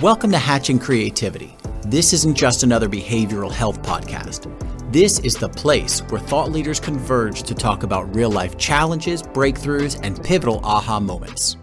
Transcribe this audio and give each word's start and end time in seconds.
Welcome 0.00 0.32
to 0.32 0.38
Hatching 0.38 0.80
Creativity. 0.80 1.56
This 1.86 2.12
isn't 2.12 2.34
just 2.34 2.64
another 2.64 2.88
behavioral 2.88 3.50
health 3.50 3.80
podcast. 3.82 4.50
This 4.92 5.20
is 5.20 5.36
the 5.36 5.48
place 5.48 6.00
where 6.08 6.20
thought 6.20 6.50
leaders 6.50 6.80
converge 6.80 7.44
to 7.44 7.54
talk 7.54 7.84
about 7.84 8.12
real 8.12 8.28
life 8.28 8.58
challenges, 8.58 9.22
breakthroughs, 9.22 10.00
and 10.02 10.22
pivotal 10.22 10.60
aha 10.64 10.98
moments. 10.98 11.56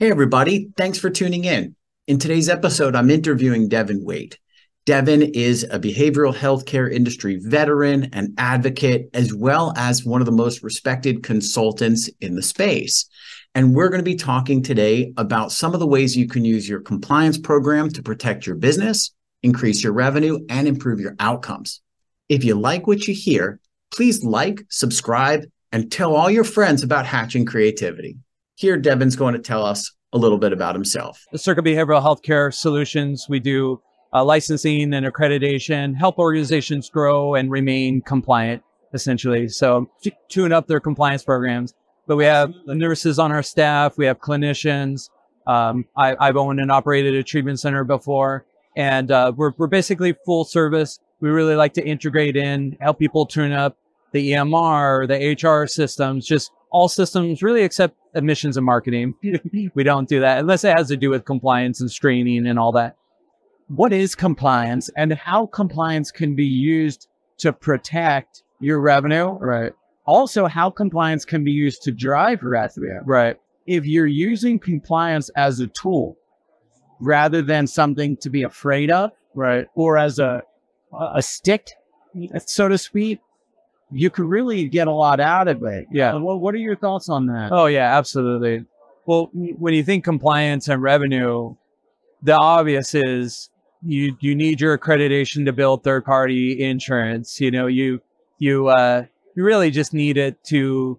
Hey, 0.00 0.10
everybody. 0.10 0.68
Thanks 0.76 0.98
for 0.98 1.10
tuning 1.10 1.44
in. 1.44 1.76
In 2.08 2.18
today's 2.18 2.48
episode, 2.48 2.96
I'm 2.96 3.08
interviewing 3.08 3.68
Devon 3.68 4.04
Wayt. 4.04 4.36
Devon 4.84 5.22
is 5.22 5.62
a 5.62 5.78
behavioral 5.78 6.34
healthcare 6.34 6.92
industry 6.92 7.38
veteran 7.40 8.10
and 8.12 8.34
advocate, 8.36 9.10
as 9.14 9.32
well 9.32 9.72
as 9.76 10.04
one 10.04 10.20
of 10.20 10.26
the 10.26 10.32
most 10.32 10.64
respected 10.64 11.22
consultants 11.22 12.10
in 12.20 12.34
the 12.34 12.42
space. 12.42 13.08
And 13.54 13.74
we're 13.74 13.88
going 13.88 14.00
to 14.00 14.04
be 14.04 14.14
talking 14.14 14.62
today 14.62 15.12
about 15.16 15.52
some 15.52 15.74
of 15.74 15.80
the 15.80 15.86
ways 15.86 16.16
you 16.16 16.28
can 16.28 16.44
use 16.44 16.68
your 16.68 16.80
compliance 16.80 17.38
program 17.38 17.88
to 17.90 18.02
protect 18.02 18.46
your 18.46 18.56
business, 18.56 19.12
increase 19.42 19.82
your 19.82 19.92
revenue, 19.92 20.38
and 20.48 20.68
improve 20.68 21.00
your 21.00 21.16
outcomes. 21.18 21.80
If 22.28 22.44
you 22.44 22.54
like 22.54 22.86
what 22.86 23.08
you 23.08 23.14
hear, 23.14 23.58
please 23.92 24.22
like, 24.22 24.64
subscribe, 24.68 25.44
and 25.72 25.90
tell 25.90 26.14
all 26.14 26.30
your 26.30 26.44
friends 26.44 26.82
about 26.82 27.06
Hatching 27.06 27.46
Creativity. 27.46 28.16
Here, 28.56 28.76
Devon's 28.76 29.16
going 29.16 29.34
to 29.34 29.40
tell 29.40 29.64
us 29.64 29.92
a 30.12 30.18
little 30.18 30.38
bit 30.38 30.52
about 30.52 30.74
himself. 30.74 31.24
The 31.32 31.38
Circa 31.38 31.62
Behavioral 31.62 32.02
Healthcare 32.02 32.52
Solutions, 32.52 33.26
we 33.28 33.40
do 33.40 33.80
uh, 34.12 34.24
licensing 34.24 34.94
and 34.94 35.06
accreditation, 35.06 35.96
help 35.96 36.18
organizations 36.18 36.88
grow 36.88 37.34
and 37.34 37.50
remain 37.50 38.00
compliant, 38.02 38.62
essentially. 38.94 39.48
So 39.48 39.90
t- 40.02 40.12
tune 40.28 40.52
up 40.52 40.66
their 40.66 40.80
compliance 40.80 41.24
programs. 41.24 41.74
But 42.08 42.16
we 42.16 42.24
have 42.24 42.52
the 42.66 42.74
nurses 42.74 43.20
on 43.20 43.30
our 43.30 43.44
staff, 43.44 43.96
we 43.96 44.06
have 44.06 44.18
clinicians. 44.18 45.10
Um, 45.46 45.86
I, 45.96 46.16
have 46.20 46.36
owned 46.36 46.58
and 46.58 46.72
operated 46.72 47.14
a 47.14 47.22
treatment 47.22 47.60
center 47.60 47.84
before, 47.84 48.44
and 48.76 49.10
uh, 49.10 49.32
we're, 49.34 49.52
we're 49.56 49.68
basically 49.68 50.14
full 50.26 50.44
service. 50.44 50.98
We 51.20 51.30
really 51.30 51.54
like 51.54 51.72
to 51.74 51.86
integrate 51.86 52.36
in, 52.36 52.76
help 52.80 52.98
people 52.98 53.24
tune 53.24 53.52
up 53.52 53.78
the 54.12 54.32
EMR, 54.32 55.06
the 55.06 55.48
HR 55.48 55.66
systems, 55.66 56.26
just 56.26 56.50
all 56.70 56.88
systems 56.88 57.42
really 57.42 57.62
except 57.62 57.96
admissions 58.14 58.56
and 58.56 58.66
marketing. 58.66 59.14
we 59.74 59.84
don't 59.84 60.08
do 60.08 60.20
that 60.20 60.38
unless 60.38 60.64
it 60.64 60.76
has 60.76 60.88
to 60.88 60.96
do 60.96 61.10
with 61.10 61.24
compliance 61.24 61.80
and 61.80 61.90
screening 61.90 62.46
and 62.46 62.58
all 62.58 62.72
that 62.72 62.96
what 63.68 63.92
is 63.92 64.14
compliance 64.14 64.90
and 64.96 65.12
how 65.12 65.46
compliance 65.46 66.10
can 66.10 66.34
be 66.34 66.44
used 66.44 67.08
to 67.38 67.52
protect 67.52 68.42
your 68.60 68.80
revenue. 68.80 69.28
Right. 69.28 69.72
Also, 70.08 70.46
how 70.46 70.70
compliance 70.70 71.26
can 71.26 71.44
be 71.44 71.52
used 71.52 71.82
to 71.82 71.92
drive 71.92 72.42
revenue. 72.42 73.00
Right. 73.04 73.36
If 73.66 73.84
you're 73.84 74.06
using 74.06 74.58
compliance 74.58 75.28
as 75.36 75.60
a 75.60 75.66
tool 75.66 76.16
rather 76.98 77.42
than 77.42 77.66
something 77.66 78.16
to 78.22 78.30
be 78.30 78.42
afraid 78.42 78.90
of, 78.90 79.10
right, 79.34 79.66
or 79.74 79.98
as 79.98 80.18
a 80.18 80.42
a 81.14 81.20
stick, 81.20 81.68
so 82.46 82.68
to 82.68 82.78
speak, 82.78 83.18
you 83.92 84.08
could 84.08 84.24
really 84.24 84.66
get 84.68 84.88
a 84.88 84.92
lot 84.92 85.20
out 85.20 85.46
of 85.46 85.62
it. 85.64 85.86
Yeah. 85.92 86.14
Well, 86.14 86.38
what 86.38 86.54
are 86.54 86.58
your 86.58 86.76
thoughts 86.76 87.10
on 87.10 87.26
that? 87.26 87.52
Oh 87.52 87.66
yeah, 87.66 87.98
absolutely. 87.98 88.64
Well, 89.04 89.28
when 89.34 89.74
you 89.74 89.84
think 89.84 90.04
compliance 90.04 90.68
and 90.68 90.82
revenue, 90.82 91.54
the 92.22 92.34
obvious 92.34 92.94
is 92.94 93.50
you 93.82 94.16
you 94.20 94.34
need 94.34 94.58
your 94.58 94.78
accreditation 94.78 95.44
to 95.44 95.52
build 95.52 95.84
third 95.84 96.06
party 96.06 96.64
insurance. 96.64 97.42
You 97.42 97.50
know, 97.50 97.66
you 97.66 98.00
you 98.38 98.68
uh, 98.68 99.04
you 99.38 99.44
really 99.44 99.70
just 99.70 99.94
need 99.94 100.16
it 100.16 100.42
to 100.42 100.98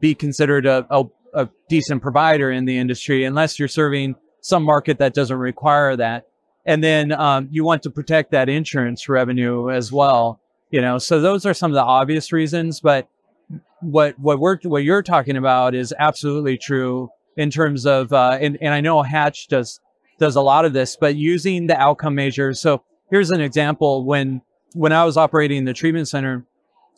be 0.00 0.14
considered 0.14 0.64
a, 0.64 0.86
a, 0.88 1.04
a 1.34 1.48
decent 1.68 2.00
provider 2.00 2.50
in 2.50 2.64
the 2.64 2.78
industry, 2.78 3.24
unless 3.24 3.58
you're 3.58 3.68
serving 3.68 4.14
some 4.40 4.62
market 4.62 4.96
that 4.96 5.12
doesn't 5.12 5.36
require 5.36 5.94
that. 5.94 6.26
And 6.64 6.82
then 6.82 7.12
um, 7.12 7.48
you 7.50 7.64
want 7.64 7.82
to 7.82 7.90
protect 7.90 8.30
that 8.30 8.48
insurance 8.48 9.10
revenue 9.10 9.68
as 9.68 9.92
well. 9.92 10.40
You 10.70 10.80
know, 10.80 10.96
so 10.96 11.20
those 11.20 11.44
are 11.44 11.52
some 11.52 11.70
of 11.70 11.74
the 11.74 11.82
obvious 11.82 12.32
reasons. 12.32 12.80
But 12.80 13.10
what 13.82 14.18
what 14.18 14.38
we're 14.38 14.56
what 14.62 14.82
you're 14.82 15.02
talking 15.02 15.36
about 15.36 15.74
is 15.74 15.92
absolutely 15.98 16.56
true 16.56 17.10
in 17.36 17.50
terms 17.50 17.84
of 17.84 18.10
uh, 18.10 18.38
and 18.40 18.56
and 18.62 18.72
I 18.72 18.80
know 18.80 19.02
Hatch 19.02 19.48
does 19.48 19.80
does 20.18 20.34
a 20.34 20.40
lot 20.40 20.64
of 20.64 20.72
this, 20.72 20.96
but 20.96 21.14
using 21.14 21.66
the 21.66 21.78
outcome 21.78 22.14
measures. 22.14 22.58
So 22.58 22.84
here's 23.10 23.30
an 23.30 23.42
example. 23.42 24.06
When, 24.06 24.40
when 24.72 24.92
I 24.92 25.04
was 25.04 25.18
operating 25.18 25.66
the 25.66 25.74
treatment 25.74 26.08
center, 26.08 26.46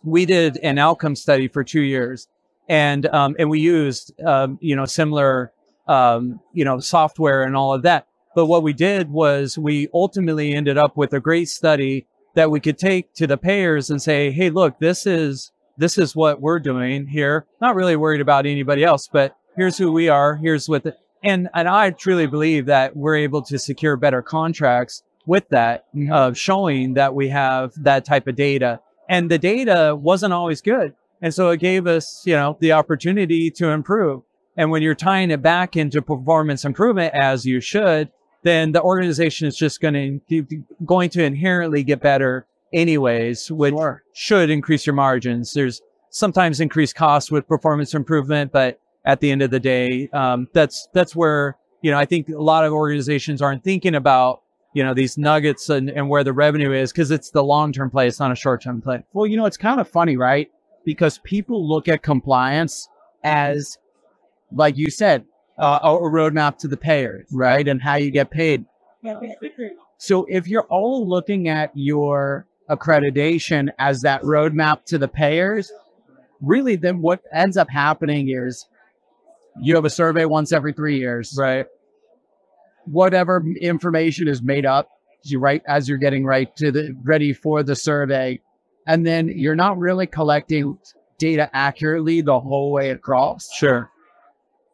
we 0.04 0.26
did 0.26 0.58
an 0.58 0.78
outcome 0.78 1.16
study 1.16 1.48
for 1.48 1.64
two 1.64 1.80
years 1.80 2.28
and, 2.68 3.06
um, 3.06 3.34
and 3.38 3.48
we 3.48 3.60
used, 3.60 4.18
um, 4.22 4.58
you 4.60 4.76
know, 4.76 4.84
similar, 4.84 5.52
um, 5.86 6.40
you 6.52 6.64
know, 6.64 6.78
software 6.80 7.42
and 7.42 7.56
all 7.56 7.72
of 7.72 7.82
that. 7.82 8.06
But 8.34 8.46
what 8.46 8.62
we 8.62 8.72
did 8.72 9.10
was 9.10 9.56
we 9.56 9.88
ultimately 9.92 10.52
ended 10.52 10.76
up 10.78 10.96
with 10.96 11.12
a 11.12 11.20
great 11.20 11.48
study 11.48 12.06
that 12.34 12.50
we 12.50 12.60
could 12.60 12.78
take 12.78 13.14
to 13.14 13.26
the 13.26 13.38
payers 13.38 13.90
and 13.90 14.00
say, 14.00 14.30
Hey, 14.30 14.50
look, 14.50 14.78
this 14.78 15.06
is, 15.06 15.50
this 15.76 15.96
is 15.96 16.14
what 16.14 16.40
we're 16.40 16.60
doing 16.60 17.06
here. 17.06 17.46
Not 17.60 17.74
really 17.74 17.96
worried 17.96 18.20
about 18.20 18.46
anybody 18.46 18.84
else, 18.84 19.08
but 19.10 19.36
here's 19.56 19.78
who 19.78 19.92
we 19.92 20.08
are. 20.08 20.36
Here's 20.36 20.68
what 20.68 20.84
the, 20.84 20.96
and 21.22 21.48
and 21.54 21.68
I 21.68 21.90
truly 21.90 22.26
believe 22.26 22.66
that 22.66 22.96
we're 22.96 23.16
able 23.16 23.42
to 23.42 23.58
secure 23.58 23.96
better 23.96 24.22
contracts 24.22 25.02
with 25.26 25.48
that, 25.50 25.84
mm-hmm. 25.94 26.12
uh, 26.12 26.32
showing 26.32 26.94
that 26.94 27.14
we 27.14 27.28
have 27.28 27.72
that 27.82 28.04
type 28.04 28.26
of 28.26 28.36
data. 28.36 28.80
And 29.08 29.30
the 29.30 29.38
data 29.38 29.96
wasn't 29.98 30.32
always 30.32 30.60
good, 30.60 30.94
and 31.22 31.32
so 31.32 31.50
it 31.50 31.60
gave 31.60 31.86
us, 31.86 32.22
you 32.26 32.34
know, 32.34 32.56
the 32.60 32.72
opportunity 32.72 33.50
to 33.52 33.68
improve. 33.68 34.22
And 34.56 34.70
when 34.70 34.82
you're 34.82 34.94
tying 34.94 35.30
it 35.30 35.40
back 35.40 35.76
into 35.76 36.02
performance 36.02 36.64
improvement, 36.64 37.14
as 37.14 37.46
you 37.46 37.60
should, 37.60 38.10
then 38.42 38.72
the 38.72 38.82
organization 38.82 39.46
is 39.46 39.56
just 39.56 39.80
going 39.80 40.20
to 40.28 40.64
going 40.84 41.10
to 41.10 41.24
inherently 41.24 41.82
get 41.84 42.00
better 42.00 42.46
anyways, 42.72 43.50
which 43.50 43.74
sure. 43.74 44.02
should 44.12 44.50
increase 44.50 44.86
your 44.86 44.94
margins. 44.94 45.54
There's 45.54 45.80
sometimes 46.10 46.60
increased 46.60 46.94
costs 46.94 47.30
with 47.30 47.48
performance 47.48 47.94
improvement, 47.94 48.52
but 48.52 48.80
at 49.08 49.20
the 49.20 49.30
end 49.30 49.42
of 49.42 49.50
the 49.50 49.58
day. 49.58 50.08
Um, 50.12 50.48
that's 50.52 50.88
that's 50.92 51.16
where 51.16 51.56
you 51.82 51.90
know 51.90 51.98
I 51.98 52.04
think 52.04 52.28
a 52.28 52.42
lot 52.42 52.64
of 52.64 52.72
organizations 52.72 53.42
aren't 53.42 53.64
thinking 53.64 53.94
about 53.94 54.42
you 54.74 54.82
know 54.82 54.94
these 54.94 55.18
nuggets 55.18 55.68
and, 55.68 55.90
and 55.90 56.08
where 56.08 56.24
the 56.24 56.32
revenue 56.32 56.72
is 56.72 56.92
because 56.92 57.10
it's 57.10 57.30
the 57.30 57.42
long 57.42 57.72
term 57.72 57.90
play. 57.90 58.06
It's 58.06 58.20
not 58.20 58.32
a 58.32 58.36
short 58.36 58.62
term 58.62 58.80
play. 58.80 59.02
Well, 59.12 59.26
you 59.26 59.36
know 59.36 59.46
it's 59.46 59.56
kind 59.56 59.80
of 59.80 59.88
funny, 59.88 60.16
right? 60.16 60.50
Because 60.84 61.18
people 61.18 61.68
look 61.68 61.88
at 61.88 62.02
compliance 62.02 62.88
as, 63.24 63.78
like 64.52 64.76
you 64.76 64.90
said, 64.90 65.24
uh, 65.58 65.80
a 65.82 65.88
roadmap 65.88 66.58
to 66.58 66.68
the 66.68 66.76
payers, 66.76 67.26
right, 67.32 67.66
and 67.66 67.82
how 67.82 67.96
you 67.96 68.10
get 68.10 68.30
paid. 68.30 68.64
So 69.98 70.26
if 70.28 70.46
you're 70.46 70.66
all 70.70 71.08
looking 71.08 71.48
at 71.48 71.72
your 71.74 72.46
accreditation 72.70 73.70
as 73.78 74.02
that 74.02 74.22
roadmap 74.22 74.84
to 74.86 74.98
the 74.98 75.08
payers, 75.08 75.72
really 76.40 76.76
then 76.76 77.00
what 77.00 77.20
ends 77.32 77.56
up 77.56 77.68
happening 77.68 78.28
is 78.28 78.66
you 79.60 79.74
have 79.74 79.84
a 79.84 79.90
survey 79.90 80.24
once 80.24 80.52
every 80.52 80.72
three 80.72 80.98
years. 80.98 81.34
Right. 81.36 81.66
Whatever 82.90 83.44
information 83.60 84.28
is 84.28 84.42
made 84.42 84.66
up, 84.66 84.88
as 85.24 85.30
you 85.30 85.38
write 85.38 85.62
as 85.66 85.88
you're 85.88 85.98
getting 85.98 86.24
right 86.24 86.54
to 86.56 86.70
the 86.70 86.96
ready 87.02 87.32
for 87.32 87.62
the 87.62 87.76
survey. 87.76 88.40
And 88.86 89.06
then 89.06 89.28
you're 89.28 89.56
not 89.56 89.78
really 89.78 90.06
collecting 90.06 90.78
data 91.18 91.50
accurately 91.52 92.20
the 92.20 92.40
whole 92.40 92.72
way 92.72 92.90
across. 92.90 93.48
Sure. 93.52 93.90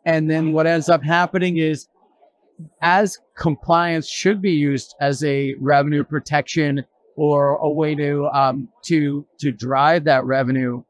And 0.04 0.30
then 0.30 0.52
what 0.52 0.66
ends 0.66 0.88
up 0.88 1.02
happening 1.02 1.56
is 1.56 1.88
as 2.80 3.19
compliance 3.36 4.08
should 4.08 4.41
be 4.41 4.52
used 4.52 4.94
as 5.00 5.25
a 5.25 5.54
revenue 5.58 6.04
protection 6.04 6.84
or 7.16 7.56
a 7.56 7.70
way 7.70 7.94
to 7.94 8.26
um, 8.32 8.69
to 8.82 9.26
to 9.38 9.50
drive 9.50 10.04
that 10.04 10.25
revenue, 10.25 10.82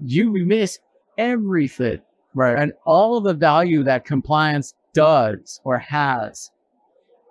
you 0.00 0.32
miss 0.44 0.78
everything 1.18 2.00
Right. 2.34 2.58
And 2.58 2.72
all 2.84 3.16
of 3.16 3.24
the 3.24 3.34
value 3.34 3.84
that 3.84 4.04
compliance 4.04 4.74
does 4.94 5.60
or 5.64 5.78
has 5.78 6.50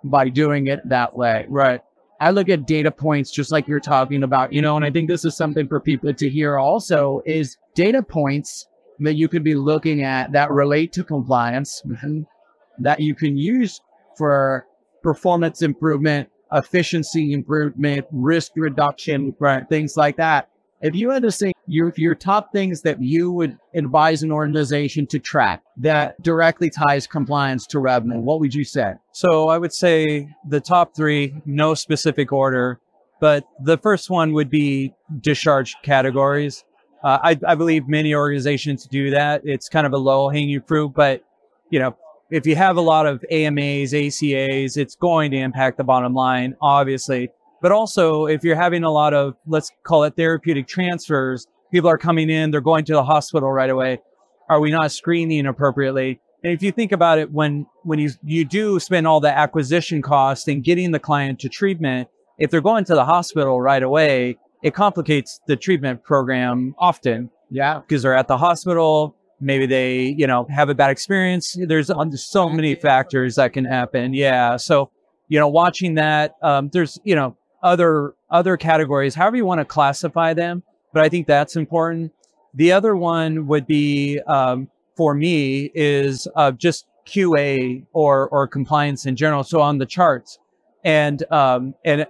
by 0.04 0.28
doing 0.28 0.68
it 0.68 0.80
that 0.88 1.16
way. 1.16 1.46
Right. 1.48 1.80
I 2.20 2.30
look 2.30 2.48
at 2.48 2.66
data 2.66 2.90
points 2.90 3.30
just 3.30 3.50
like 3.50 3.66
you're 3.66 3.80
talking 3.80 4.22
about, 4.22 4.52
you 4.52 4.62
know, 4.62 4.76
and 4.76 4.84
I 4.84 4.90
think 4.90 5.08
this 5.08 5.24
is 5.24 5.36
something 5.36 5.66
for 5.66 5.80
people 5.80 6.14
to 6.14 6.28
hear 6.28 6.58
also 6.58 7.22
is 7.26 7.56
data 7.74 8.02
points 8.02 8.68
that 9.00 9.14
you 9.14 9.28
could 9.28 9.42
be 9.42 9.54
looking 9.54 10.02
at 10.02 10.32
that 10.32 10.50
relate 10.50 10.92
to 10.92 11.04
compliance 11.04 11.82
that 12.78 13.00
you 13.00 13.14
can 13.14 13.36
use 13.36 13.80
for 14.16 14.66
performance 15.02 15.62
improvement, 15.62 16.28
efficiency 16.52 17.32
improvement, 17.32 18.06
risk 18.12 18.52
reduction, 18.56 19.34
right, 19.40 19.68
things 19.68 19.96
like 19.96 20.16
that. 20.16 20.48
If 20.84 20.94
you 20.94 21.08
had 21.08 21.22
to 21.22 21.30
say 21.30 21.54
your, 21.66 21.94
your 21.96 22.14
top 22.14 22.52
things 22.52 22.82
that 22.82 23.02
you 23.02 23.32
would 23.32 23.56
advise 23.74 24.22
an 24.22 24.30
organization 24.30 25.06
to 25.06 25.18
track 25.18 25.62
that 25.78 26.20
directly 26.22 26.68
ties 26.68 27.06
compliance 27.06 27.66
to 27.68 27.78
revenue, 27.78 28.20
what 28.20 28.38
would 28.40 28.54
you 28.54 28.64
say? 28.64 28.92
So 29.12 29.48
I 29.48 29.56
would 29.56 29.72
say 29.72 30.28
the 30.46 30.60
top 30.60 30.94
three, 30.94 31.36
no 31.46 31.72
specific 31.72 32.32
order, 32.32 32.80
but 33.18 33.48
the 33.62 33.78
first 33.78 34.10
one 34.10 34.34
would 34.34 34.50
be 34.50 34.92
discharge 35.22 35.74
categories. 35.82 36.66
Uh, 37.02 37.18
I, 37.22 37.40
I 37.48 37.54
believe 37.54 37.88
many 37.88 38.14
organizations 38.14 38.86
do 38.86 39.08
that. 39.12 39.40
It's 39.42 39.70
kind 39.70 39.86
of 39.86 39.94
a 39.94 39.98
low 39.98 40.28
hanging 40.28 40.60
fruit, 40.60 40.90
but 40.94 41.24
you 41.70 41.78
know, 41.78 41.96
if 42.30 42.46
you 42.46 42.56
have 42.56 42.76
a 42.76 42.82
lot 42.82 43.06
of 43.06 43.24
AMAs, 43.30 43.94
ACAs, 43.94 44.76
it's 44.76 44.96
going 44.96 45.30
to 45.30 45.38
impact 45.38 45.78
the 45.78 45.84
bottom 45.84 46.12
line, 46.12 46.56
obviously. 46.60 47.30
But 47.64 47.72
also, 47.72 48.26
if 48.26 48.44
you're 48.44 48.56
having 48.56 48.84
a 48.84 48.90
lot 48.90 49.14
of, 49.14 49.36
let's 49.46 49.72
call 49.84 50.04
it 50.04 50.16
therapeutic 50.16 50.66
transfers, 50.66 51.46
people 51.72 51.88
are 51.88 51.96
coming 51.96 52.28
in, 52.28 52.50
they're 52.50 52.60
going 52.60 52.84
to 52.84 52.92
the 52.92 53.02
hospital 53.02 53.50
right 53.50 53.70
away. 53.70 54.00
Are 54.50 54.60
we 54.60 54.70
not 54.70 54.92
screening 54.92 55.46
appropriately? 55.46 56.20
And 56.42 56.52
if 56.52 56.62
you 56.62 56.72
think 56.72 56.92
about 56.92 57.18
it, 57.18 57.32
when, 57.32 57.64
when 57.82 57.98
you, 57.98 58.10
you 58.22 58.44
do 58.44 58.78
spend 58.80 59.06
all 59.06 59.18
the 59.18 59.34
acquisition 59.34 60.02
cost 60.02 60.46
and 60.46 60.62
getting 60.62 60.90
the 60.90 60.98
client 60.98 61.38
to 61.38 61.48
treatment, 61.48 62.10
if 62.38 62.50
they're 62.50 62.60
going 62.60 62.84
to 62.84 62.94
the 62.94 63.06
hospital 63.06 63.58
right 63.62 63.82
away, 63.82 64.36
it 64.62 64.74
complicates 64.74 65.40
the 65.46 65.56
treatment 65.56 66.04
program 66.04 66.74
often. 66.78 67.30
Yeah. 67.50 67.78
Because 67.78 68.02
they're 68.02 68.14
at 68.14 68.28
the 68.28 68.36
hospital. 68.36 69.16
Maybe 69.40 69.64
they, 69.64 70.14
you 70.18 70.26
know, 70.26 70.46
have 70.54 70.68
a 70.68 70.74
bad 70.74 70.90
experience. 70.90 71.56
There's 71.58 71.90
so 72.16 72.50
many 72.50 72.74
factors 72.74 73.36
that 73.36 73.54
can 73.54 73.64
happen. 73.64 74.12
Yeah. 74.12 74.58
So, 74.58 74.90
you 75.28 75.40
know, 75.40 75.48
watching 75.48 75.94
that, 75.94 76.34
um, 76.42 76.68
there's, 76.70 77.00
you 77.04 77.16
know, 77.16 77.38
other, 77.64 78.14
other 78.30 78.56
categories, 78.56 79.16
however 79.16 79.36
you 79.36 79.44
want 79.44 79.60
to 79.60 79.64
classify 79.64 80.34
them. 80.34 80.62
But 80.92 81.02
I 81.02 81.08
think 81.08 81.26
that's 81.26 81.56
important. 81.56 82.12
The 82.54 82.70
other 82.70 82.94
one 82.94 83.48
would 83.48 83.66
be, 83.66 84.20
um, 84.28 84.68
for 84.96 85.14
me 85.14 85.72
is 85.74 86.28
uh, 86.36 86.52
just 86.52 86.86
QA 87.06 87.84
or 87.92 88.28
or 88.28 88.46
compliance 88.46 89.06
in 89.06 89.16
general. 89.16 89.44
So 89.44 89.60
on 89.60 89.78
the 89.78 89.86
charts, 89.86 90.38
and 90.84 91.22
um, 91.32 91.74
and 91.84 92.06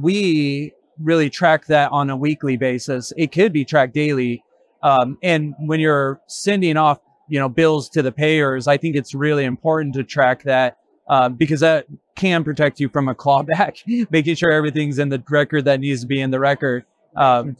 we 0.00 0.72
really 0.98 1.30
track 1.30 1.66
that 1.66 1.90
on 1.92 2.10
a 2.10 2.16
weekly 2.16 2.56
basis. 2.56 3.12
It 3.16 3.32
could 3.32 3.52
be 3.52 3.64
tracked 3.64 3.94
daily. 3.94 4.44
Um, 4.82 5.18
and 5.22 5.54
when 5.58 5.80
you're 5.80 6.20
sending 6.26 6.76
off, 6.76 7.00
you 7.28 7.38
know, 7.38 7.48
bills 7.48 7.88
to 7.90 8.02
the 8.02 8.12
payers, 8.12 8.66
I 8.66 8.76
think 8.76 8.96
it's 8.96 9.14
really 9.14 9.44
important 9.44 9.94
to 9.94 10.04
track 10.04 10.42
that 10.44 10.76
uh, 11.10 11.28
because 11.28 11.58
that 11.58 11.86
can 12.14 12.44
protect 12.44 12.78
you 12.78 12.88
from 12.88 13.08
a 13.08 13.14
clawback, 13.14 13.82
making 14.10 14.36
sure 14.36 14.52
everything's 14.52 15.00
in 15.00 15.08
the 15.08 15.22
record 15.28 15.64
that 15.64 15.80
needs 15.80 16.02
to 16.02 16.06
be 16.06 16.20
in 16.20 16.30
the 16.30 16.38
record. 16.38 16.84
Um, 17.16 17.56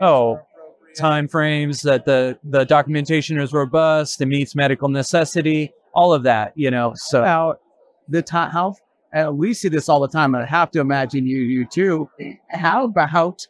oh, 0.00 0.40
time 0.96 1.28
frames, 1.28 1.82
that 1.82 2.06
the, 2.06 2.38
the 2.42 2.64
documentation 2.64 3.38
is 3.38 3.52
robust, 3.52 4.18
it 4.22 4.26
meets 4.26 4.54
medical 4.54 4.88
necessity, 4.88 5.74
all 5.94 6.14
of 6.14 6.22
that, 6.22 6.54
you 6.56 6.70
know. 6.70 6.94
So 6.96 7.20
about 7.20 7.60
the 8.08 8.22
time, 8.22 8.50
how 8.50 8.76
uh, 9.14 9.30
we 9.30 9.52
see 9.52 9.68
this 9.68 9.90
all 9.90 10.00
the 10.00 10.08
time. 10.08 10.34
I 10.34 10.46
have 10.46 10.70
to 10.70 10.80
imagine 10.80 11.26
you, 11.26 11.38
you 11.38 11.66
too. 11.66 12.08
How 12.48 12.84
about 12.84 13.46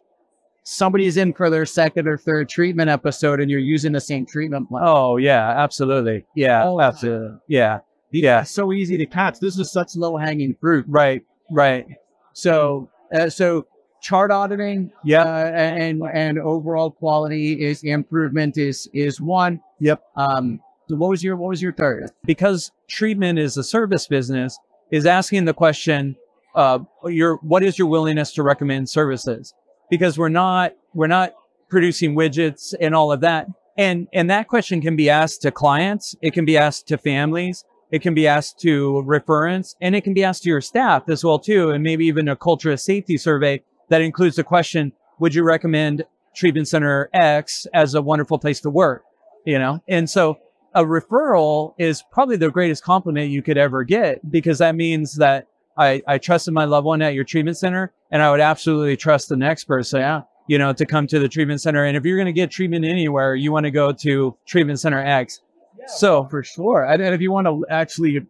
somebody's 0.64 1.16
in 1.16 1.32
for 1.32 1.50
their 1.50 1.66
second 1.66 2.08
or 2.08 2.18
third 2.18 2.48
treatment 2.48 2.90
episode 2.90 3.40
and 3.40 3.48
you're 3.48 3.60
using 3.60 3.92
the 3.92 4.00
same 4.00 4.26
treatment 4.26 4.68
plan? 4.68 4.82
Oh 4.84 5.18
yeah, 5.18 5.50
absolutely. 5.50 6.26
Yeah, 6.34 6.64
oh, 6.64 6.80
absolutely. 6.80 7.38
Yeah, 7.46 7.78
yeah. 8.22 8.42
It's 8.42 8.50
so 8.50 8.72
easy 8.72 8.96
to 8.98 9.06
catch. 9.06 9.40
This 9.40 9.58
is 9.58 9.70
such 9.70 9.96
low 9.96 10.16
hanging 10.16 10.56
fruit. 10.60 10.84
Right, 10.88 11.24
right. 11.50 11.86
So, 12.32 12.90
uh, 13.12 13.28
so 13.28 13.66
chart 14.00 14.30
auditing, 14.30 14.92
yeah, 15.04 15.22
uh, 15.22 15.50
and 15.54 16.02
and 16.12 16.38
overall 16.38 16.90
quality 16.90 17.64
is 17.64 17.82
improvement 17.82 18.58
is 18.58 18.88
is 18.92 19.20
one. 19.20 19.60
Yep. 19.80 20.02
Um. 20.16 20.60
So 20.88 20.96
what 20.96 21.10
was 21.10 21.24
your 21.24 21.36
what 21.36 21.48
was 21.48 21.62
your 21.62 21.72
third? 21.72 22.10
Because 22.24 22.70
treatment 22.88 23.38
is 23.38 23.56
a 23.56 23.64
service 23.64 24.06
business, 24.06 24.58
is 24.90 25.06
asking 25.06 25.44
the 25.44 25.54
question, 25.54 26.16
uh, 26.54 26.80
your 27.04 27.36
what 27.36 27.62
is 27.62 27.78
your 27.78 27.88
willingness 27.88 28.32
to 28.34 28.42
recommend 28.42 28.88
services? 28.88 29.54
Because 29.90 30.18
we're 30.18 30.28
not 30.28 30.74
we're 30.94 31.06
not 31.06 31.32
producing 31.68 32.14
widgets 32.14 32.74
and 32.80 32.94
all 32.94 33.12
of 33.12 33.20
that. 33.20 33.48
And 33.76 34.08
and 34.12 34.30
that 34.30 34.48
question 34.48 34.80
can 34.80 34.96
be 34.96 35.10
asked 35.10 35.42
to 35.42 35.50
clients, 35.50 36.14
it 36.22 36.32
can 36.32 36.44
be 36.44 36.56
asked 36.56 36.88
to 36.88 36.98
families, 36.98 37.64
it 37.90 38.02
can 38.02 38.14
be 38.14 38.26
asked 38.26 38.58
to 38.60 39.04
referents, 39.06 39.76
and 39.80 39.94
it 39.94 40.02
can 40.02 40.14
be 40.14 40.24
asked 40.24 40.42
to 40.42 40.48
your 40.48 40.60
staff 40.60 41.08
as 41.08 41.24
well 41.24 41.38
too, 41.38 41.70
and 41.70 41.82
maybe 41.82 42.06
even 42.06 42.28
a 42.28 42.36
culture 42.36 42.72
of 42.72 42.80
safety 42.80 43.16
survey 43.16 43.62
that 43.88 44.00
includes 44.00 44.36
the 44.36 44.44
question, 44.44 44.92
would 45.18 45.34
you 45.34 45.42
recommend 45.42 46.04
treatment 46.34 46.68
center 46.68 47.08
X 47.12 47.66
as 47.72 47.94
a 47.94 48.02
wonderful 48.02 48.38
place 48.38 48.60
to 48.60 48.70
work? 48.70 49.04
You 49.44 49.58
know, 49.58 49.80
and 49.86 50.10
so 50.10 50.38
a 50.74 50.84
referral 50.84 51.74
is 51.78 52.02
probably 52.12 52.36
the 52.36 52.50
greatest 52.50 52.82
compliment 52.82 53.30
you 53.30 53.42
could 53.42 53.56
ever 53.56 53.82
get 53.82 54.30
because 54.30 54.58
that 54.58 54.74
means 54.74 55.16
that 55.16 55.46
I, 55.78 56.02
I 56.06 56.18
trusted 56.18 56.52
my 56.52 56.64
loved 56.64 56.84
one 56.84 57.00
at 57.00 57.14
your 57.14 57.24
treatment 57.24 57.56
center 57.56 57.92
and 58.10 58.22
I 58.22 58.30
would 58.30 58.40
absolutely 58.40 58.96
trust 58.96 59.28
the 59.28 59.36
next 59.36 59.64
person, 59.64 60.00
yeah. 60.00 60.22
you 60.48 60.58
know, 60.58 60.72
to 60.74 60.84
come 60.84 61.06
to 61.06 61.18
the 61.18 61.28
treatment 61.28 61.62
center. 61.62 61.84
And 61.84 61.96
if 61.96 62.04
you're 62.04 62.18
going 62.18 62.26
to 62.26 62.32
get 62.32 62.50
treatment 62.50 62.84
anywhere, 62.84 63.34
you 63.34 63.52
want 63.52 63.64
to 63.64 63.70
go 63.70 63.92
to 63.92 64.36
treatment 64.46 64.78
center 64.78 65.00
X. 65.00 65.40
Yeah, 65.86 65.94
so 65.94 66.24
for 66.28 66.42
sure. 66.42 66.84
And 66.84 67.02
if 67.02 67.20
you 67.20 67.30
want 67.30 67.46
to 67.46 67.64
actually, 67.70 68.26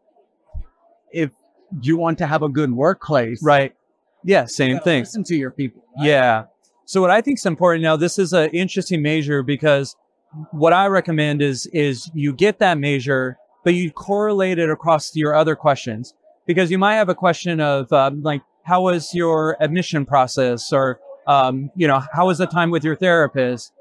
if 1.13 1.31
you 1.83 1.97
want 1.97 2.19
to 2.19 2.27
have 2.27 2.43
a 2.43 2.49
good 2.49 2.73
workplace, 2.73 3.43
right? 3.43 3.75
Yeah, 4.25 4.45
same 4.47 4.81
thing. 4.81 5.03
Listen 5.03 5.25
to 5.25 5.37
your 5.37 5.51
people. 5.51 5.85
Right? 5.99 6.09
Yeah. 6.09 6.45
So 6.85 7.01
what 7.01 7.11
I 7.11 7.21
think 7.21 7.39
is 7.39 7.47
important 7.47 7.83
now, 7.83 7.97
this 7.97 8.19
is 8.19 8.33
an 8.33 8.51
interesting 8.51 9.03
measure 9.03 9.43
because 9.43 9.97
what 10.51 10.73
I 10.73 10.87
recommend 10.87 11.43
is 11.43 11.67
is 11.67 12.11
you 12.15 12.33
get 12.33 12.59
that 12.59 12.79
measure, 12.79 13.39
but 13.65 13.75
you 13.75 13.91
correlate 13.91 14.59
it 14.59 14.71
across 14.71 15.15
your 15.15 15.35
other 15.35 15.57
questions 15.57 16.15
because 16.47 16.71
you 16.71 16.79
might 16.79 16.95
have 16.95 17.09
a 17.09 17.15
question 17.15 17.61
of 17.61 17.93
um, 17.93 18.23
like 18.23 18.43
how 18.63 18.83
was 18.83 19.15
your 19.15 19.57
admission 19.61 20.05
process 20.07 20.73
or 20.73 21.01
um, 21.27 21.71
you 21.75 21.87
know 21.87 22.03
how 22.13 22.27
was 22.27 22.39
the 22.39 22.47
time 22.47 22.71
with 22.71 22.85
your 22.85 22.97
therapist 22.97 23.73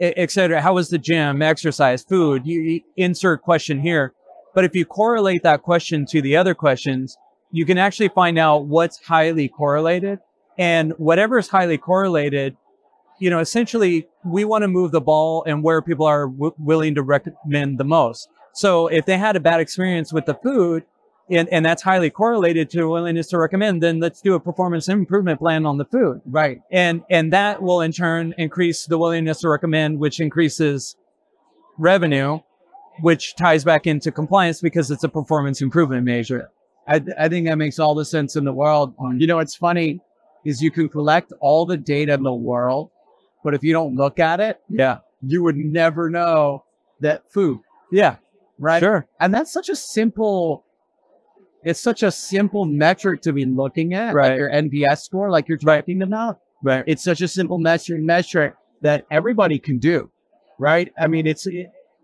etc. 0.00 0.60
How 0.60 0.74
was 0.74 0.90
the 0.90 0.98
gym? 0.98 1.42
Exercise 1.42 2.02
food? 2.02 2.46
You, 2.46 2.80
insert 2.96 3.42
question 3.42 3.80
here. 3.80 4.12
But 4.54 4.64
if 4.64 4.74
you 4.74 4.84
correlate 4.84 5.42
that 5.42 5.62
question 5.62 6.06
to 6.06 6.22
the 6.22 6.36
other 6.36 6.54
questions 6.54 7.16
you 7.50 7.64
can 7.64 7.78
actually 7.78 8.08
find 8.08 8.38
out 8.38 8.66
what's 8.66 9.02
highly 9.02 9.48
correlated. 9.48 10.18
And 10.58 10.92
whatever 10.98 11.38
is 11.38 11.48
highly 11.48 11.78
correlated 11.78 12.56
you 13.18 13.30
know, 13.30 13.40
essentially 13.40 14.08
we 14.24 14.44
want 14.44 14.62
to 14.62 14.68
move 14.68 14.92
the 14.92 15.00
ball 15.00 15.44
and 15.46 15.62
where 15.62 15.82
people 15.82 16.06
are 16.06 16.28
w- 16.28 16.54
willing 16.58 16.94
to 16.94 17.02
recommend 17.02 17.78
the 17.78 17.84
most. 17.84 18.28
So 18.54 18.86
if 18.88 19.06
they 19.06 19.18
had 19.18 19.36
a 19.36 19.40
bad 19.40 19.60
experience 19.60 20.12
with 20.12 20.26
the 20.26 20.34
food 20.34 20.84
and, 21.30 21.48
and 21.50 21.64
that's 21.64 21.82
highly 21.82 22.10
correlated 22.10 22.70
to 22.70 22.86
willingness 22.86 23.28
to 23.28 23.38
recommend, 23.38 23.82
then 23.82 24.00
let's 24.00 24.20
do 24.20 24.34
a 24.34 24.40
performance 24.40 24.88
improvement 24.88 25.38
plan 25.38 25.66
on 25.66 25.78
the 25.78 25.84
food. 25.84 26.20
Right. 26.26 26.60
And, 26.70 27.02
and 27.10 27.32
that 27.32 27.62
will 27.62 27.80
in 27.80 27.92
turn 27.92 28.34
increase 28.38 28.86
the 28.86 28.98
willingness 28.98 29.40
to 29.40 29.48
recommend, 29.48 29.98
which 29.98 30.20
increases 30.20 30.96
revenue, 31.76 32.40
which 33.00 33.36
ties 33.36 33.64
back 33.64 33.86
into 33.86 34.10
compliance 34.10 34.60
because 34.60 34.90
it's 34.90 35.04
a 35.04 35.08
performance 35.08 35.60
improvement 35.60 36.04
measure. 36.04 36.50
I, 36.86 37.02
I 37.18 37.28
think 37.28 37.46
that 37.46 37.56
makes 37.56 37.78
all 37.78 37.94
the 37.94 38.04
sense 38.04 38.36
in 38.36 38.44
the 38.44 38.52
world. 38.52 38.94
Um, 38.98 39.20
you 39.20 39.26
know, 39.26 39.38
it's 39.38 39.54
funny 39.54 40.00
is 40.44 40.62
you 40.62 40.70
can 40.70 40.88
collect 40.88 41.32
all 41.40 41.66
the 41.66 41.76
data 41.76 42.14
in 42.14 42.22
the 42.22 42.32
world 42.32 42.90
but 43.44 43.54
if 43.54 43.62
you 43.62 43.72
don't 43.72 43.94
look 43.94 44.18
at 44.18 44.40
it, 44.40 44.60
yeah, 44.68 44.98
you 45.22 45.42
would 45.42 45.56
never 45.56 46.10
know 46.10 46.64
that 47.00 47.30
food. 47.32 47.60
Yeah. 47.90 48.16
Right. 48.58 48.80
Sure. 48.80 49.06
And 49.20 49.32
that's 49.32 49.52
such 49.52 49.68
a 49.68 49.76
simple, 49.76 50.64
it's 51.64 51.80
such 51.80 52.02
a 52.02 52.10
simple 52.10 52.64
metric 52.64 53.22
to 53.22 53.32
be 53.32 53.44
looking 53.44 53.94
at. 53.94 54.14
Right. 54.14 54.30
Like 54.30 54.38
your 54.38 54.50
NPS 54.50 55.00
score, 55.02 55.30
like 55.30 55.48
you're 55.48 55.58
talking 55.58 56.02
about. 56.02 56.40
Right. 56.62 56.84
It's 56.86 57.04
such 57.04 57.20
a 57.20 57.28
simple 57.28 57.58
metric, 57.58 58.00
metric 58.02 58.54
that 58.82 59.06
everybody 59.10 59.58
can 59.58 59.78
do. 59.78 60.10
Right. 60.58 60.92
I 60.98 61.06
mean, 61.06 61.26
it's, 61.26 61.46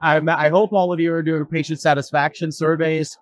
I, 0.01 0.21
I 0.27 0.49
hope 0.49 0.73
all 0.73 0.93
of 0.93 1.01
you 1.01 1.13
are 1.13 1.23
doing 1.23 1.45
patient 1.47 1.81
satisfaction 1.81 2.53
surveys 2.53 3.17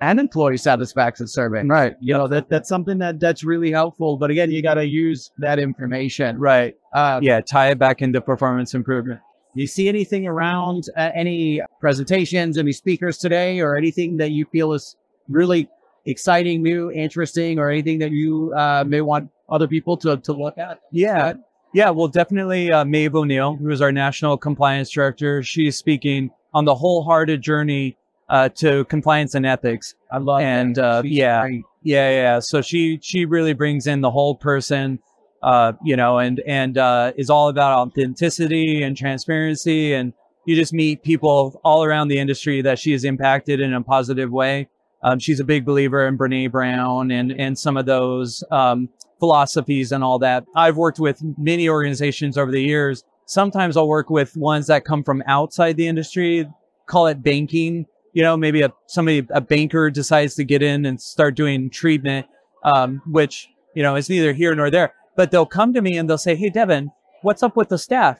and 0.00 0.20
employee 0.20 0.56
satisfaction 0.56 1.26
survey. 1.26 1.64
Right. 1.64 1.96
You 2.00 2.14
know, 2.14 2.28
that 2.28 2.48
that's 2.48 2.68
something 2.68 2.98
that 2.98 3.18
that's 3.20 3.44
really 3.44 3.70
helpful. 3.70 4.16
But 4.16 4.30
again, 4.30 4.50
you 4.50 4.62
got 4.62 4.74
to 4.74 4.86
use 4.86 5.30
that 5.38 5.58
information. 5.58 6.38
Right. 6.38 6.74
Uh, 6.92 7.20
yeah. 7.22 7.40
Tie 7.40 7.70
it 7.70 7.78
back 7.78 8.00
into 8.02 8.20
performance 8.20 8.74
improvement. 8.74 9.20
You 9.54 9.66
see 9.66 9.88
anything 9.88 10.26
around 10.26 10.84
uh, 10.96 11.10
any 11.14 11.60
presentations, 11.80 12.58
any 12.58 12.72
speakers 12.72 13.18
today, 13.18 13.60
or 13.60 13.76
anything 13.76 14.18
that 14.18 14.30
you 14.30 14.44
feel 14.52 14.72
is 14.72 14.94
really 15.28 15.68
exciting, 16.08 16.62
new, 16.62 16.90
interesting, 16.90 17.58
or 17.58 17.70
anything 17.70 17.98
that 18.00 18.10
you 18.10 18.52
uh, 18.54 18.84
may 18.86 19.00
want 19.00 19.30
other 19.48 19.68
people 19.68 19.96
to, 19.98 20.16
to 20.16 20.32
look 20.32 20.58
at? 20.58 20.80
Yeah. 20.90 21.34
Yeah. 21.74 21.90
Well, 21.90 22.08
definitely 22.08 22.72
uh, 22.72 22.84
Maeve 22.84 23.14
O'Neill, 23.14 23.56
who 23.56 23.70
is 23.70 23.80
our 23.80 23.92
national 23.92 24.38
compliance 24.38 24.90
director. 24.90 25.42
She's 25.42 25.76
speaking 25.76 26.30
on 26.54 26.64
the 26.64 26.74
wholehearted 26.74 27.42
journey 27.42 27.96
uh, 28.28 28.48
to 28.50 28.84
compliance 28.86 29.34
and 29.34 29.46
ethics. 29.46 29.94
I 30.10 30.18
love 30.18 30.40
and 30.40 30.78
uh, 30.78 31.02
yeah, 31.04 31.42
great. 31.42 31.64
yeah, 31.82 32.10
yeah. 32.10 32.40
So 32.40 32.60
she 32.62 32.98
she 33.02 33.24
really 33.24 33.52
brings 33.52 33.86
in 33.86 34.00
the 34.00 34.10
whole 34.10 34.34
person, 34.34 34.98
uh, 35.42 35.72
you 35.84 35.96
know, 35.96 36.18
and 36.18 36.40
and 36.46 36.76
uh, 36.76 37.12
is 37.16 37.30
all 37.30 37.48
about 37.48 37.78
authenticity 37.78 38.82
and 38.82 38.96
transparency, 38.96 39.94
and 39.94 40.12
you 40.44 40.56
just 40.56 40.72
meet 40.72 41.02
people 41.02 41.60
all 41.64 41.84
around 41.84 42.08
the 42.08 42.18
industry 42.18 42.62
that 42.62 42.78
she 42.78 42.92
has 42.92 43.04
impacted 43.04 43.60
in 43.60 43.72
a 43.74 43.82
positive 43.82 44.30
way. 44.30 44.68
Um, 45.02 45.18
she's 45.18 45.40
a 45.40 45.44
big 45.44 45.64
believer 45.64 46.06
in 46.06 46.18
Brene 46.18 46.50
Brown 46.50 47.10
and 47.10 47.32
and 47.32 47.58
some 47.58 47.76
of 47.76 47.86
those 47.86 48.42
um, 48.50 48.88
philosophies 49.20 49.92
and 49.92 50.02
all 50.02 50.18
that. 50.20 50.44
I've 50.54 50.76
worked 50.76 50.98
with 50.98 51.22
many 51.38 51.68
organizations 51.68 52.36
over 52.36 52.50
the 52.50 52.62
years. 52.62 53.04
Sometimes 53.26 53.76
I'll 53.76 53.88
work 53.88 54.10
with 54.10 54.36
ones 54.36 54.66
that 54.68 54.84
come 54.84 55.04
from 55.04 55.22
outside 55.26 55.76
the 55.76 55.86
industry, 55.86 56.48
call 56.86 57.06
it 57.06 57.22
banking 57.22 57.86
you 58.12 58.22
know, 58.22 58.36
maybe 58.36 58.62
a 58.62 58.72
somebody 58.86 59.26
a 59.30 59.40
banker 59.40 59.90
decides 59.90 60.34
to 60.34 60.44
get 60.44 60.60
in 60.60 60.86
and 60.86 61.00
start 61.00 61.36
doing 61.36 61.70
treatment, 61.70 62.26
um, 62.64 63.00
which 63.06 63.48
you 63.74 63.82
know 63.84 63.94
is 63.94 64.08
neither 64.08 64.32
here 64.32 64.54
nor 64.56 64.70
there. 64.70 64.92
But 65.16 65.30
they'll 65.30 65.46
come 65.46 65.72
to 65.74 65.80
me 65.80 65.96
and 65.96 66.10
they'll 66.10 66.18
say, 66.18 66.34
"Hey, 66.34 66.48
Devon, 66.48 66.90
what's 67.22 67.44
up 67.44 67.56
with 67.56 67.68
the 67.68 67.78
staff?" 67.78 68.18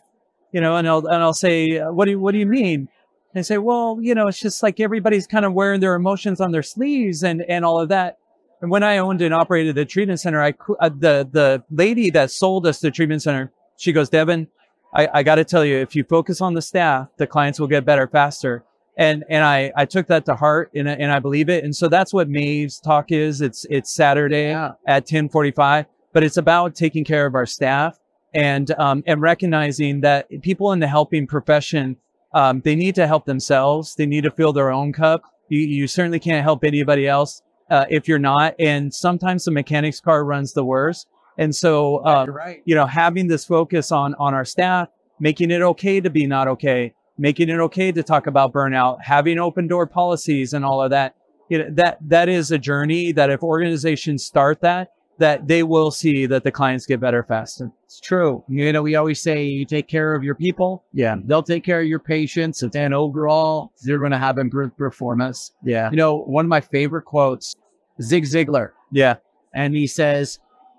You 0.52 0.60
know, 0.60 0.76
and 0.76 0.88
I'll 0.88 1.06
and 1.06 1.22
I'll 1.22 1.34
say, 1.34 1.78
"What 1.78 2.04
do 2.04 2.12
you, 2.12 2.20
what 2.20 2.32
do 2.32 2.38
you 2.38 2.46
mean?" 2.46 2.88
And 3.34 3.44
say, 3.44 3.58
"Well, 3.58 3.98
you 4.00 4.14
know, 4.14 4.26
it's 4.26 4.40
just 4.40 4.62
like 4.62 4.80
everybody's 4.80 5.26
kind 5.26 5.44
of 5.44 5.52
wearing 5.52 5.80
their 5.80 5.94
emotions 5.94 6.40
on 6.40 6.50
their 6.50 6.62
sleeves 6.62 7.22
and 7.22 7.42
and 7.48 7.64
all 7.64 7.80
of 7.80 7.88
that." 7.90 8.18
And 8.60 8.70
when 8.70 8.82
I 8.82 8.98
owned 8.98 9.22
and 9.22 9.34
operated 9.34 9.74
the 9.74 9.84
treatment 9.84 10.20
center, 10.20 10.42
I 10.42 10.54
uh, 10.80 10.88
the 10.88 11.28
the 11.30 11.62
lady 11.70 12.10
that 12.10 12.30
sold 12.30 12.66
us 12.66 12.80
the 12.80 12.90
treatment 12.90 13.22
center, 13.22 13.52
she 13.76 13.92
goes, 13.92 14.08
"Devon, 14.08 14.48
I, 14.94 15.08
I 15.12 15.22
got 15.22 15.36
to 15.36 15.44
tell 15.44 15.64
you, 15.64 15.76
if 15.76 15.94
you 15.94 16.04
focus 16.04 16.40
on 16.40 16.54
the 16.54 16.62
staff, 16.62 17.08
the 17.18 17.26
clients 17.26 17.60
will 17.60 17.68
get 17.68 17.84
better 17.84 18.08
faster." 18.08 18.64
and 18.98 19.24
and 19.30 19.44
I 19.44 19.72
I 19.76 19.84
took 19.86 20.08
that 20.08 20.26
to 20.26 20.34
heart 20.34 20.70
and 20.74 20.88
and 20.88 21.10
I 21.10 21.20
believe 21.20 21.48
it. 21.48 21.64
And 21.64 21.74
so 21.74 21.88
that's 21.88 22.12
what 22.12 22.28
Maeve's 22.28 22.80
talk 22.80 23.10
is. 23.10 23.40
It's 23.40 23.64
it's 23.70 23.94
Saturday 23.94 24.48
yeah. 24.48 24.72
at 24.86 25.06
ten 25.06 25.28
forty 25.28 25.52
five, 25.52 25.86
but 26.12 26.24
it's 26.24 26.36
about 26.36 26.74
taking 26.74 27.04
care 27.04 27.24
of 27.24 27.34
our 27.34 27.46
staff 27.46 27.98
and 28.34 28.70
um, 28.72 29.04
and 29.06 29.22
recognizing 29.22 30.00
that 30.02 30.28
people 30.42 30.72
in 30.72 30.80
the 30.80 30.88
helping 30.88 31.26
profession 31.26 31.96
um, 32.32 32.60
they 32.60 32.74
need 32.74 32.94
to 32.96 33.06
help 33.06 33.24
themselves. 33.24 33.94
They 33.94 34.06
need 34.06 34.24
to 34.24 34.30
fill 34.30 34.52
their 34.52 34.70
own 34.70 34.92
cup. 34.92 35.22
You 35.48 35.60
you 35.60 35.86
certainly 35.86 36.20
can't 36.20 36.42
help 36.42 36.64
anybody 36.64 37.06
else 37.06 37.42
uh, 37.70 37.86
if 37.88 38.08
you're 38.08 38.18
not. 38.18 38.54
And 38.58 38.92
sometimes 38.92 39.44
the 39.44 39.50
mechanic's 39.50 40.00
car 40.00 40.24
runs 40.24 40.52
the 40.52 40.64
worst. 40.64 41.08
And 41.38 41.54
so, 41.54 41.98
uh, 41.98 42.26
right. 42.28 42.62
you 42.64 42.74
know, 42.74 42.86
having 42.86 43.28
this 43.28 43.44
focus 43.44 43.92
on 43.92 44.14
on 44.16 44.34
our 44.34 44.44
staff, 44.44 44.88
making 45.20 45.50
it 45.50 45.62
okay 45.62 46.00
to 46.00 46.10
be 46.10 46.26
not 46.26 46.48
okay, 46.48 46.92
making 47.16 47.48
it 47.48 47.60
okay 47.60 47.92
to 47.92 48.02
talk 48.02 48.26
about 48.26 48.52
burnout, 48.52 48.98
having 49.02 49.38
open 49.38 49.68
door 49.68 49.86
policies 49.86 50.52
and 50.52 50.64
all 50.64 50.82
of 50.82 50.90
that. 50.90 51.14
You 51.48 51.58
know, 51.58 51.70
that 51.74 51.98
that 52.08 52.28
is 52.28 52.50
a 52.50 52.58
journey 52.58 53.12
that 53.12 53.30
if 53.30 53.42
organizations 53.42 54.24
start 54.24 54.60
that, 54.60 54.90
that 55.18 55.46
they 55.48 55.62
will 55.62 55.90
see 55.90 56.26
that 56.26 56.44
the 56.44 56.50
clients 56.50 56.86
get 56.86 57.00
better 57.00 57.22
faster. 57.24 57.70
It's 57.84 58.00
true. 58.00 58.44
You 58.48 58.72
know, 58.72 58.82
we 58.82 58.94
always 58.94 59.20
say 59.20 59.44
you 59.44 59.64
take 59.64 59.88
care 59.88 60.14
of 60.14 60.22
your 60.22 60.36
people. 60.36 60.84
Yeah. 60.92 61.16
They'll 61.24 61.42
take 61.42 61.64
care 61.64 61.80
of 61.80 61.86
your 61.86 61.98
patients. 61.98 62.62
And 62.62 62.94
overall, 62.94 63.72
they're 63.82 63.98
going 63.98 64.12
to 64.12 64.18
have 64.18 64.38
improved 64.38 64.76
performance. 64.76 65.52
Yeah. 65.64 65.90
You 65.90 65.96
know, 65.96 66.18
one 66.18 66.44
of 66.44 66.48
my 66.48 66.60
favorite 66.60 67.04
quotes, 67.04 67.56
Zig 68.00 68.24
Ziglar. 68.24 68.70
Yeah. 68.92 69.16
And 69.54 69.74
he 69.74 69.86
says, 69.86 70.38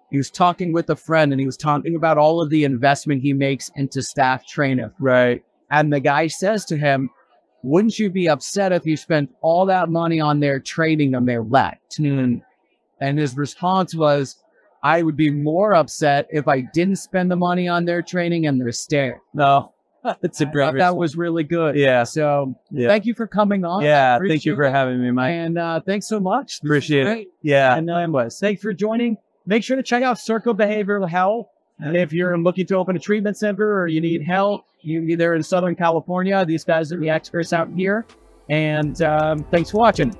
he 0.09 0.17
was 0.17 0.31
talking 0.31 0.73
with 0.73 0.89
a 0.89 0.95
friend 0.95 1.31
and 1.31 1.39
he 1.39 1.45
was 1.45 1.57
talking 1.57 1.95
about 1.95 2.17
all 2.17 2.41
of 2.41 2.49
the 2.49 2.63
investment 2.63 3.21
he 3.21 3.33
makes 3.33 3.69
into 3.75 4.01
staff 4.01 4.47
training. 4.47 4.91
Right. 4.99 5.43
And 5.69 5.91
the 5.91 5.99
guy 5.99 6.27
says 6.27 6.65
to 6.65 6.77
him, 6.77 7.09
wouldn't 7.61 7.99
you 7.99 8.09
be 8.09 8.29
upset 8.29 8.71
if 8.71 8.85
you 8.85 8.95
spent 8.95 9.29
all 9.41 9.65
that 9.65 9.89
money 9.89 10.21
on 10.21 10.39
their 10.39 10.61
training 10.61 11.13
and 11.13 11.27
they're 11.27 11.43
left? 11.43 11.99
And 13.01 13.17
his 13.17 13.35
response 13.37 13.95
was, 13.95 14.37
I 14.83 15.01
would 15.01 15.17
be 15.17 15.29
more 15.29 15.75
upset 15.75 16.27
if 16.29 16.47
I 16.47 16.61
didn't 16.61 16.97
spend 16.97 17.29
the 17.31 17.35
money 17.35 17.67
on 17.67 17.85
their 17.85 18.01
training 18.01 18.47
and 18.47 18.59
they're 18.59 18.71
staying. 18.71 19.19
No, 19.33 19.73
that's 20.21 20.41
a 20.41 20.45
great. 20.45 20.75
That 20.75 20.95
was 20.95 21.15
really 21.15 21.43
good. 21.43 21.75
Yeah. 21.75 22.03
So 22.03 22.55
yeah. 22.71 22.87
thank 22.87 23.05
you 23.05 23.13
for 23.13 23.27
coming 23.27 23.65
on. 23.65 23.83
Yeah. 23.83 24.19
Thank 24.25 24.45
you 24.45 24.55
for 24.55 24.69
having 24.69 25.01
me, 25.01 25.11
Mike. 25.11 25.33
And 25.33 25.57
uh, 25.57 25.81
thanks 25.81 26.07
so 26.07 26.19
much. 26.19 26.59
Appreciate 26.63 27.07
it. 27.07 27.27
Yeah. 27.41 27.75
And 27.75 27.89
uh, 27.89 28.29
thanks 28.29 28.61
for 28.61 28.73
joining. 28.73 29.17
Make 29.45 29.63
sure 29.63 29.75
to 29.75 29.83
check 29.83 30.03
out 30.03 30.19
Circa 30.19 30.53
Behavioral 30.53 31.09
Health. 31.09 31.47
And 31.81 31.95
if 31.95 32.11
you're 32.11 32.37
looking 32.37 32.65
to 32.67 32.75
open 32.75 32.97
a 32.97 32.99
treatment 32.99 33.37
center 33.37 33.79
or 33.79 33.87
you 33.87 34.01
need 34.01 34.21
help, 34.21 34.65
you 34.81 35.01
either 35.03 35.33
in 35.33 35.41
Southern 35.41 35.75
California, 35.75 36.45
these 36.45 36.65
guys 36.65 36.91
are 36.91 36.99
the 36.99 37.09
experts 37.09 37.53
out 37.53 37.69
here. 37.73 38.05
And 38.49 39.01
um, 39.01 39.45
thanks 39.45 39.71
for 39.71 39.77
watching. 39.77 40.13